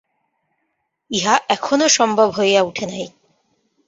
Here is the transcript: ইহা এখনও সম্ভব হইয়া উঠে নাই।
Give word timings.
ইহা 1.11 1.35
এখনও 1.49 1.87
সম্ভব 1.89 2.27
হইয়া 2.37 2.61
উঠে 2.61 2.85
নাই। 2.85 3.05